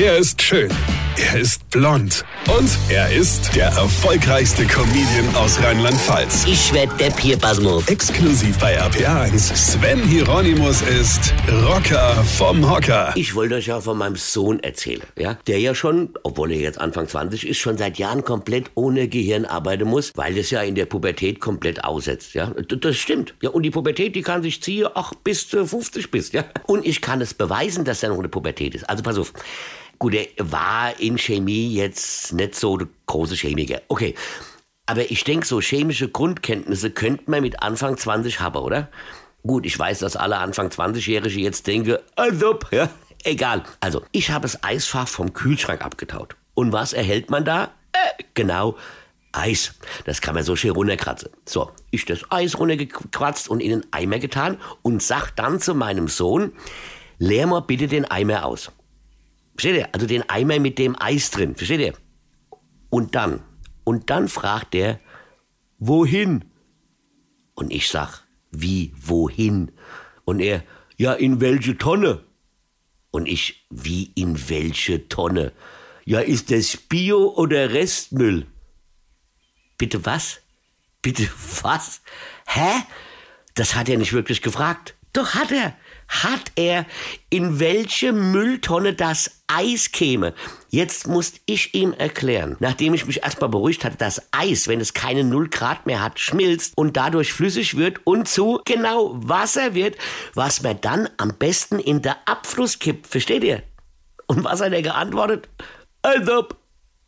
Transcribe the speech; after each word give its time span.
Er 0.00 0.16
ist 0.16 0.40
schön. 0.40 0.70
Er 1.16 1.40
ist 1.40 1.68
blond. 1.70 2.24
Und 2.56 2.70
er 2.88 3.10
ist 3.10 3.56
der 3.56 3.66
erfolgreichste 3.66 4.64
Comedian 4.64 5.34
aus 5.34 5.60
Rheinland-Pfalz. 5.60 6.46
Ich 6.46 6.72
werd 6.72 7.00
der 7.00 7.10
Pierpasmus. 7.10 7.88
Exklusiv 7.88 8.56
bei 8.60 8.80
RPA1. 8.80 9.56
Sven 9.56 10.00
Hieronymus 10.04 10.82
ist 10.82 11.34
Rocker 11.66 12.14
vom 12.36 12.70
Hocker. 12.70 13.12
Ich 13.16 13.34
wollte 13.34 13.56
euch 13.56 13.66
ja 13.66 13.80
von 13.80 13.98
meinem 13.98 14.14
Sohn 14.14 14.60
erzählen, 14.60 15.02
ja? 15.18 15.36
Der 15.48 15.58
ja 15.58 15.74
schon, 15.74 16.10
obwohl 16.22 16.52
er 16.52 16.60
jetzt 16.60 16.80
Anfang 16.80 17.08
20 17.08 17.48
ist, 17.48 17.58
schon 17.58 17.76
seit 17.76 17.98
Jahren 17.98 18.22
komplett 18.22 18.70
ohne 18.76 19.08
Gehirn 19.08 19.46
arbeiten 19.46 19.88
muss, 19.88 20.12
weil 20.14 20.38
es 20.38 20.50
ja 20.50 20.62
in 20.62 20.76
der 20.76 20.86
Pubertät 20.86 21.40
komplett 21.40 21.82
aussetzt, 21.82 22.34
ja? 22.34 22.52
Das 22.68 22.96
stimmt. 22.96 23.34
Ja, 23.42 23.50
und 23.50 23.64
die 23.64 23.70
Pubertät, 23.72 24.14
die 24.14 24.22
kann 24.22 24.44
sich 24.44 24.62
ziehen, 24.62 24.86
ach, 24.94 25.12
bis 25.24 25.48
du 25.48 25.66
50 25.66 26.12
bist, 26.12 26.34
ja? 26.34 26.44
Und 26.66 26.86
ich 26.86 27.00
kann 27.00 27.20
es 27.20 27.34
beweisen, 27.34 27.84
dass 27.84 28.04
er 28.04 28.10
noch 28.10 28.18
eine 28.20 28.28
Pubertät 28.28 28.76
ist. 28.76 28.88
Also 28.88 29.02
pass 29.02 29.18
auf. 29.18 29.32
Gut, 29.98 30.14
er 30.14 30.52
war 30.52 30.98
in 31.00 31.18
Chemie 31.18 31.74
jetzt 31.74 32.32
nicht 32.32 32.54
so 32.54 32.76
der 32.76 32.88
große 33.06 33.34
Chemiker. 33.34 33.82
Okay. 33.88 34.14
Aber 34.86 35.10
ich 35.10 35.24
denke, 35.24 35.46
so 35.46 35.60
chemische 35.60 36.08
Grundkenntnisse 36.08 36.90
könnte 36.90 37.30
man 37.30 37.42
mit 37.42 37.62
Anfang 37.62 37.96
20 37.98 38.40
haben, 38.40 38.56
oder? 38.56 38.88
Gut, 39.46 39.66
ich 39.66 39.78
weiß, 39.78 39.98
dass 39.98 40.16
alle 40.16 40.38
Anfang 40.38 40.68
20-Jährige 40.68 41.40
jetzt 41.40 41.66
denken, 41.66 41.98
also, 42.16 42.58
ja, 42.70 42.88
egal. 43.24 43.64
Also, 43.80 44.02
ich 44.12 44.30
habe 44.30 44.42
das 44.42 44.62
Eisfach 44.64 45.08
vom 45.08 45.32
Kühlschrank 45.32 45.84
abgetaut. 45.84 46.36
Und 46.54 46.72
was 46.72 46.92
erhält 46.92 47.28
man 47.30 47.44
da? 47.44 47.72
Äh, 47.92 48.24
genau, 48.34 48.76
Eis. 49.32 49.74
Das 50.04 50.20
kann 50.20 50.34
man 50.34 50.44
so 50.44 50.56
schön 50.56 50.70
runterkratzen. 50.70 51.30
So, 51.44 51.70
ich 51.90 52.04
das 52.04 52.30
Eis 52.30 52.58
runtergekratzt 52.58 53.48
und 53.48 53.60
in 53.60 53.70
den 53.70 53.86
Eimer 53.92 54.18
getan 54.18 54.58
und 54.82 55.02
sag 55.02 55.32
dann 55.32 55.60
zu 55.60 55.74
meinem 55.74 56.08
Sohn, 56.08 56.52
leer 57.18 57.46
mal 57.46 57.60
bitte 57.60 57.88
den 57.88 58.04
Eimer 58.04 58.44
aus. 58.44 58.72
Versteht 59.58 59.76
ihr? 59.76 59.88
Also 59.92 60.06
den 60.06 60.28
Eimer 60.30 60.60
mit 60.60 60.78
dem 60.78 60.94
Eis 61.00 61.32
drin. 61.32 61.56
Versteht 61.56 61.80
ihr? 61.80 61.94
Und 62.90 63.16
dann, 63.16 63.42
und 63.82 64.08
dann 64.08 64.28
fragt 64.28 64.72
er, 64.76 65.00
wohin? 65.80 66.44
Und 67.54 67.72
ich 67.72 67.88
sag, 67.88 68.22
wie, 68.52 68.94
wohin? 68.96 69.72
Und 70.24 70.38
er, 70.38 70.62
ja, 70.96 71.12
in 71.12 71.40
welche 71.40 71.76
Tonne? 71.76 72.24
Und 73.10 73.26
ich, 73.26 73.66
wie, 73.68 74.12
in 74.14 74.48
welche 74.48 75.08
Tonne? 75.08 75.52
Ja, 76.04 76.20
ist 76.20 76.52
das 76.52 76.76
Bio 76.76 77.34
oder 77.34 77.72
Restmüll? 77.72 78.46
Bitte 79.76 80.06
was? 80.06 80.40
Bitte 81.02 81.28
was? 81.62 82.00
Hä? 82.46 82.84
Das 83.54 83.74
hat 83.74 83.88
er 83.88 83.98
nicht 83.98 84.12
wirklich 84.12 84.40
gefragt. 84.40 84.94
Doch 85.18 85.34
hat 85.34 85.50
er. 85.50 85.74
Hat 86.06 86.52
er, 86.54 86.86
in 87.28 87.58
welche 87.58 88.12
Mülltonne 88.12 88.94
das 88.94 89.42
Eis 89.48 89.90
käme. 89.90 90.32
Jetzt 90.70 91.08
musste 91.08 91.40
ich 91.44 91.74
ihm 91.74 91.92
erklären, 91.92 92.56
nachdem 92.60 92.94
ich 92.94 93.04
mich 93.04 93.24
erstmal 93.24 93.50
beruhigt 93.50 93.84
hatte, 93.84 93.96
dass 93.96 94.22
Eis, 94.30 94.68
wenn 94.68 94.80
es 94.80 94.94
keine 94.94 95.24
0 95.24 95.48
Grad 95.48 95.86
mehr 95.86 96.00
hat, 96.00 96.20
schmilzt 96.20 96.78
und 96.78 96.96
dadurch 96.96 97.32
flüssig 97.32 97.76
wird 97.76 97.98
und 98.06 98.28
zu 98.28 98.60
genau 98.64 99.10
Wasser 99.16 99.74
wird, 99.74 99.96
was 100.34 100.62
man 100.62 100.80
dann 100.80 101.08
am 101.16 101.34
besten 101.36 101.80
in 101.80 102.00
der 102.00 102.16
Abfluss 102.26 102.78
kippt. 102.78 103.08
Versteht 103.08 103.42
ihr? 103.42 103.64
Und 104.28 104.44
was 104.44 104.60
hat 104.60 104.72
er 104.72 104.82
geantwortet? 104.82 105.48
Also, 106.02 106.46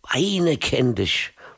Weine 0.03 0.57
kenn 0.57 0.97
dich. 0.97 1.33